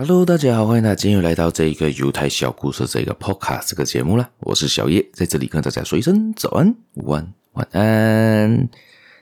[0.00, 4.30] Hello，大家好，欢迎大家今天又来到这一个犹太小故事这个 Podcast 这个节目了。
[4.38, 8.68] 我是小叶，在这里跟大家说一声早安、午安、晚安。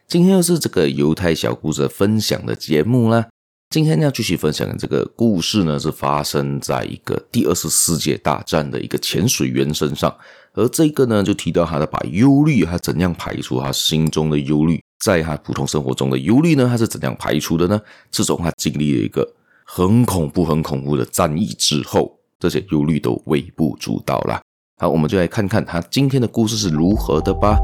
[0.06, 3.26] 今天又是这个犹太小故事分享的节目啦。
[3.70, 10.14] 今天要继续分享的这个故事呢，是发生在一个第二次世界大战的一个潜水员身上，
[10.52, 17.80] 而这个呢，就提到他的把忧虑，他怎样排除他心中的忧虑，在他普通生活中的忧虑呢，他是怎样排除的呢？
[18.10, 19.26] 自从他经历了一个。
[19.68, 24.40] 很恐怖、很恐怖的战役之后，这些忧虑都微不足道了。
[24.78, 27.58] 好，我们就来看看他今天的故事是如何的吧。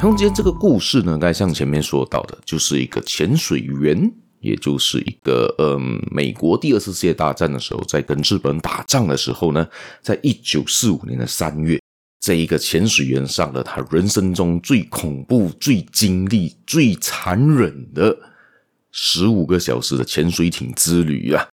[0.00, 9.68] 今天这个故事呢，该像前面说到的，就是一个潜水员，也就是一个嗯，美国第二次世界大战的时候，在跟日本打仗的时候呢，
[10.00, 11.78] 在一九四五年的三月，
[12.18, 18.16] 这一个潜水员上了他人生中最恐怖、最经历、最残忍的。
[18.92, 21.48] 十五个小时的潜水艇之旅啊！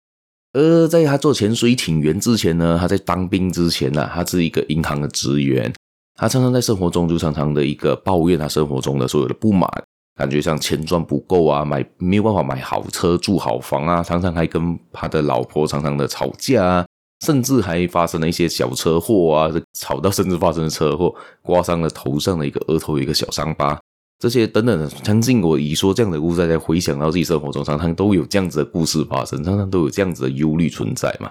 [0.52, 5.72] 而在他做潜水艇员之前呢，他在当兵之前呢、啊，他是一个银行的职员。
[6.14, 9.70] 他常常在生活中就常常的一个抱怨他生活中的所有的不满，
[10.16, 16.86] 感觉像钱赚不够啊，买没有办法买好车住好房啊，常常还跟他的老婆常常的吵架啊，
[17.24, 23.78] 甚至还发生了一些小车祸啊，吵到甚至发生了车祸，刮伤了头上的一个额头有一个小伤疤。
[24.19, 31.30] 这些等等的，相信我以说这样的故事，大家回想到自己生活中，常常都有这样子的故事发生，常常都有这样子的忧虑存在嘛。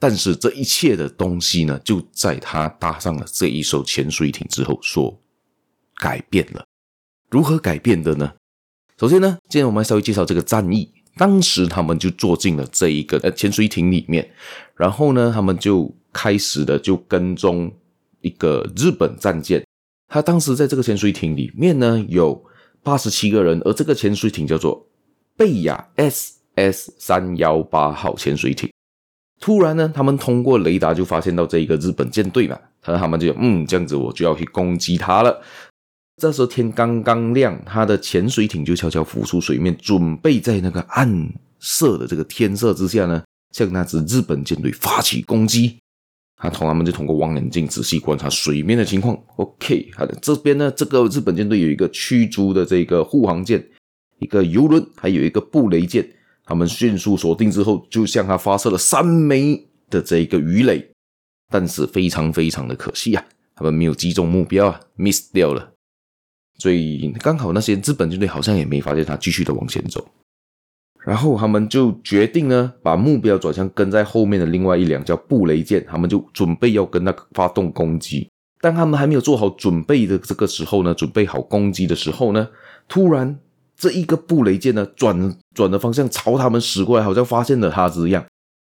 [0.00, 5.16] 但是这一切的东西呢，就在他搭上了这一艘潜水艇之后，所
[5.96, 6.64] 改变了。
[7.30, 8.32] 如何改变的呢？
[8.98, 10.90] 首先呢，今天我们稍微介绍这个战役。
[11.16, 14.28] 当时他们就坐进了这一个呃潜水艇里面，
[14.74, 17.72] 然后呢，他们就开始的就跟踪
[18.20, 19.64] 一个日本战舰。
[20.08, 22.44] 他当时在这个潜水艇里面呢，有
[22.82, 24.86] 八十七个人，而这个潜水艇叫做
[25.36, 28.70] 贝亚 SS 三幺八号潜水艇。
[29.40, 35.42] 突然呢，他们通过雷达就发现到这一个日本舰队嘛，他他们就嗯，这样子我就要去攻击他了。
[36.16, 41.28] 这时候天刚刚亮，他的潜水艇就悄悄浮出水面，准备在那个暗
[41.58, 45.78] 色的这个天色之下呢，向那支日本舰队发起攻击。
[46.36, 49.16] 他同他们就通过望远镜仔细观察水面的情况。
[49.36, 53.64] OK，好的，这边呢，这个日本舰队有一个驱逐的这个护航舰，
[54.18, 56.06] 一个油轮，还有一个布雷舰。
[56.46, 60.86] 他们迅速锁定之后，就向他发射了三枚的这个鱼雷，
[61.48, 63.24] 但是非常非常的可惜啊，
[63.54, 65.72] 他们没有击中目标啊，miss 掉了。
[66.58, 70.06] 所以刚好那些日本舰队好像也没发现他，继续的往前走。
[71.04, 78.28] 然后他们就决定呢，把目标转向跟在后面的另外一辆叫布雷舰，他们就准备要跟那个发动攻击。
[78.60, 82.48] 但他们还没有做好准备的这个时候呢，准备好攻击的时候呢，
[82.88, 83.38] 突然
[83.76, 88.24] 这一个布雷舰呢转转的方向朝他们驶过来，好像发现了他这样。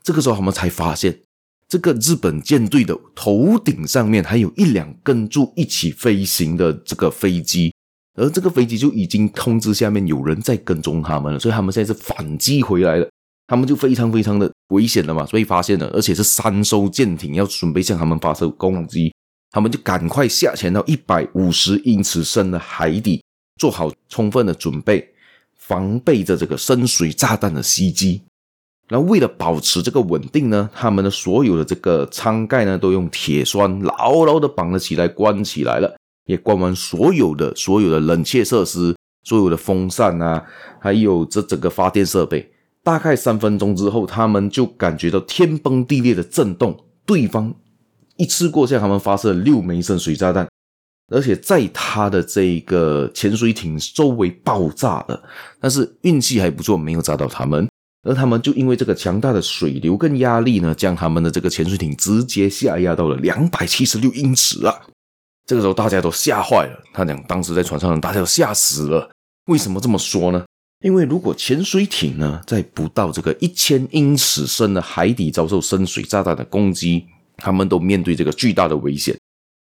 [0.04, 1.18] 这个时候他们才发现，
[1.66, 7.74] 这个日本舰队的头顶上面还有一辆跟住一起飞行的这个飞机。
[8.14, 13.08] 而这个飞机就已经通知下面有人在跟踪他们了，所以他们现在是反击回来了，
[13.46, 19.14] 他们就非常非常的危险了嘛，所以发现了，而且是三艘舰艇要准备向他们发射攻击，
[19.50, 23.22] 他们就赶快下潜到一百五十英尺深的海底，
[23.60, 25.08] 做好充分的准备，
[25.56, 28.22] 防备着这个深水炸弹的袭击。
[28.88, 35.96] 然后为了保持这个稳定呢，他们的所有的这个舱盖呢都用铁栓牢牢的绑了起来，关起来了。
[36.30, 40.46] 也关完所有的所有的冷却设施，所有的风扇啊，
[40.80, 42.48] 还有这整个发电设备。
[42.82, 47.52] 大概三分钟之后，他们就感觉到天崩地裂的震动，对方
[48.16, 50.48] 一次过向他们发射六枚深水炸弹，
[51.12, 55.22] 而且在他的这个潜水艇周围爆炸了。
[55.60, 57.68] 但是运气还不错，没有炸到他们。
[58.02, 64.74] 而他们就因为这个强大的水流跟压力呢，将他们的这个潜水艇直接下压到了两百七十六英尺啊！
[65.50, 69.10] 这个时候大家都吓坏了，他讲当时在船上大家都吓死了。
[69.46, 70.44] 为什么这么说呢？
[70.84, 77.04] 因为如果潜水艇呢在不到这个一千英尺深的海底遭受深水炸弹的攻击，
[77.36, 79.18] 他们都面对这个巨大的危险。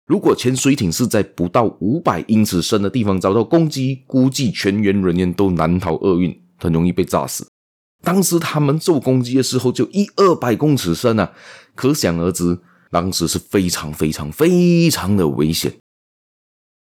[0.09, 7.47] 如果潜水艇是在不到五百英尺深的地方遭到攻击，估计全员人员都难逃厄运，很容易被炸死。
[8.03, 11.31] 当时他们受攻击的时候就一二百公尺深啊，
[11.77, 12.59] 可想而知。
[12.97, 15.75] 当时是非常非常非常的危险，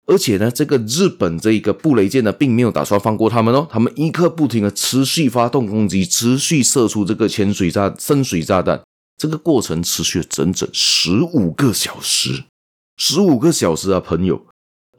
[0.05, 8.83] 而且呢，这个日本这一个布雷舰呢，并没有打算放过他们哦，他们一刻不停的持续发动攻击，持续射出这个潜水炸深水炸弹，
[9.17, 12.43] 这个过程持续了整整十五个小时，
[12.97, 14.45] 十五个小时啊，朋友！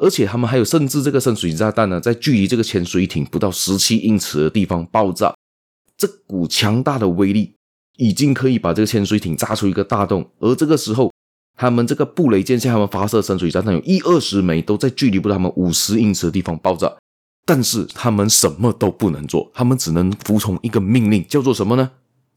[0.00, 5.32] 而且他们还有，甚至这个深水炸弹呢，在距离这个潜水艇不到十七英尺的地方爆炸，
[5.96, 7.54] 这股强大的威力
[7.98, 11.12] 已经可以把这个潜水艇炸出一个大洞，而这个时候，
[11.56, 16.90] 他们这个布雷舰向他们发射深水炸弹有一二十枚，都在距离不到他们五十英尺的地方爆炸，
[17.44, 21.90] 但是他们什么都不能做，他们只能服从一个命令，叫做什么呢？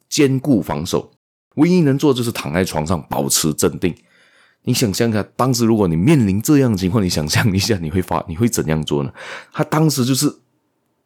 [0.09, 1.11] 坚固防守。
[1.55, 3.93] 唯一能做的就是躺在床上保持镇定。
[4.63, 9.11] 你想象一下，当时如果你面临这样的情况，你想象一下，你会发你会怎样做呢？
[9.51, 10.33] 他当时就是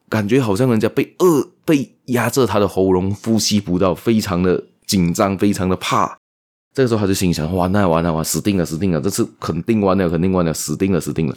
[0.10, 6.18] 感觉好像人家被饿被压着他的喉咙，呼吸不到，非常的紧张，非常的怕。
[6.74, 11.36] 这个时候他就心想：完了完了完了，死定了死定了，这次肯定完了肯定完了，死定了死定了。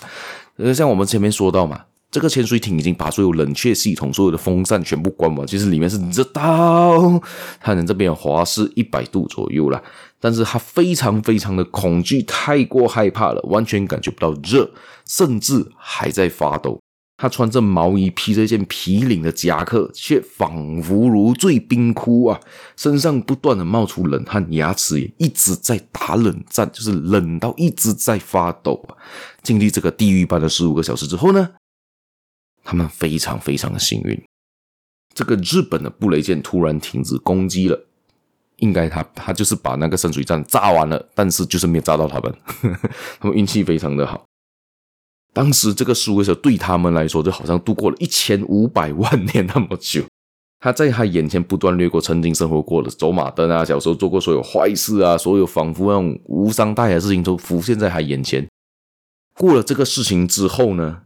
[0.57, 1.83] 呃，像我们前面说到嘛。
[2.11, 7.21] 这个潜水艇已经把所有冷却系统、所有的风扇全部关完，其实里面是热到，
[7.61, 9.83] 它能这边华氏一百度左右了。
[10.19, 14.71] 但是他非常非常的恐惧，太过害怕了，完全感觉不到热，
[15.07, 16.81] 甚至还在发抖。
[17.21, 22.41] 他穿着毛衣，披着一件皮领的夹克，却仿佛如醉冰窟啊！
[22.77, 28.95] 身上不断的冒出冷汗，牙齿也一直在打冷战，就是冷到一直在发抖啊！
[29.43, 31.55] 经历这个地狱般的十五个小时之后呢，
[32.63, 34.23] 他们非常非常的幸运，
[35.13, 37.87] 这个日本的布雷舰突然停止攻击了，
[38.59, 42.33] 应该他他就是把那个深水炸炸完了，但是就是没有炸到他们，
[43.19, 44.28] 他们运气非常的好。
[45.33, 50.03] 当时这个十五个小时对他们来说就好像度过了一千五百万年那么久，
[50.61, 58.47] 他在他眼前不断掠过曾经生活过的走马灯啊，小时候做过所有坏事啊，所有仿佛那种无伤大雅的事情都浮现在他眼前。
[59.35, 61.03] 过了这个事情之后呢，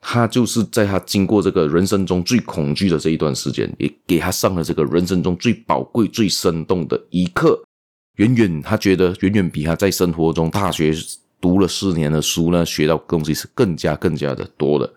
[0.00, 7.60] 他就是在他经过这个人生中最恐惧的这一段时间，也给他上了这个人生中最宝贵、最生动的一课。
[8.16, 10.94] 远远，他觉得远远比他在生活中大学
[11.42, 14.94] 读了四年的书呢，学到东西是更加更加的多的。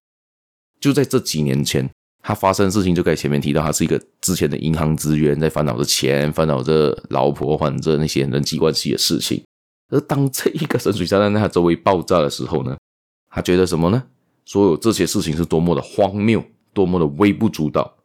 [0.79, 1.89] 就在这几年前，
[2.21, 9.43] 他发生的事情就该前面提到，他是一个之前的银行职员，在烦恼着钱，烦恼着老婆，烦恼着那些人际关系的事情。
[9.89, 12.77] 而当这一个深水炸弹在他周围爆炸的时候呢，
[13.29, 14.03] 他觉得什么呢？
[14.45, 16.43] 所有这些事情是多么的荒谬，
[16.73, 17.95] 多么的微不足道。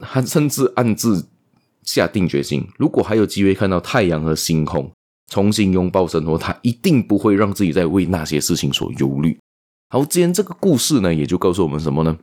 [0.00, 1.28] 他甚至暗自
[1.84, 4.90] 下定决心，如果还有机会看到太阳和星空，
[5.32, 9.38] 重新拥抱生活，他一定不会让自己再为那些事情所忧虑。
[9.88, 12.16] 好，今天这个故事呢，也就告诉我们什么呢？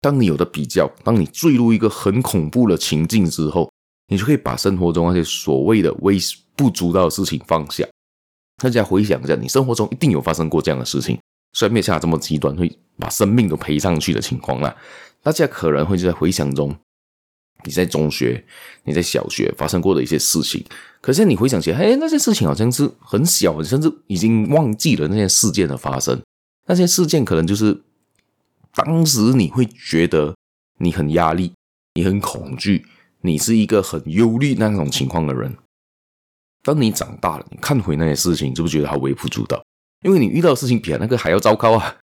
[0.00, 3.70] 当你有的比较，当你坠入一个很恐怖的情境之后，
[4.08, 6.18] 你就可以把生活中那些所谓的微
[6.54, 7.86] 不足道的事情放下。
[8.62, 11.18] 大家回想一下，你生活中一定有发生过这样的事情。
[11.52, 14.76] 虽然没有像这么极端，会把生命都赔上去的情况啦，
[15.22, 16.74] 大家可能会在回想中，
[17.64, 18.44] 你在中学、
[18.84, 20.64] 你在小学发生过的一些事情，
[21.00, 26.20] 可是你回想起来，哎，那些事情好像是很小，甚至已经忘记了那些事件的发生。
[26.66, 27.82] 那些事件可能就是
[28.74, 30.34] 当时你会觉得
[30.78, 31.52] 你很压力，
[31.94, 32.86] 你很恐惧，
[33.22, 35.56] 你是一个很忧虑那种情况的人。
[36.62, 39.62] 当你长大了，你看回那些事情，是不是觉得它微不足道？
[40.04, 41.96] 因为你遇到的事情比那个还要糟糕啊！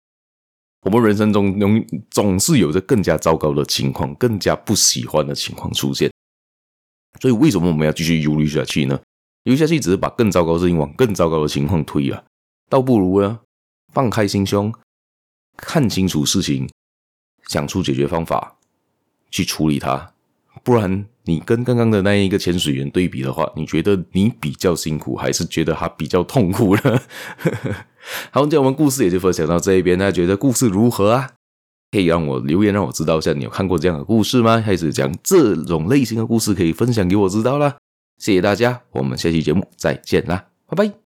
[0.82, 6.10] 我们人生中总总是有着更加糟糕的情况，更加不喜欢的情况出现。
[7.20, 9.00] 所以为什么我们要继续忧虑下去呢？
[9.44, 12.24] 忧虑下去只是把更糟糕的事情往更糟糕的情况推啊！
[12.68, 13.40] 倒不如呢，
[13.92, 14.72] 放开心胸，
[15.56, 16.68] 看清楚事情，
[17.46, 18.56] 想出解决方法，
[19.30, 20.12] 去处理它。
[20.64, 27.02] 不然，你跟刚刚的那一个潜水员对比的话，你觉得你比较辛苦，还是觉得他比较痛苦呢？
[28.30, 31.30] 好，今天我们故事也就分享到这一边，大家觉得故事如何啊？
[31.90, 34.60] 可以让我留言，让我知道一下你有看过这样的故事吗？
[34.64, 37.76] 还是讲这种类型的故事可以分享给我知道啦。
[38.18, 41.01] 谢谢大家，我们下期节目再见啦，拜拜。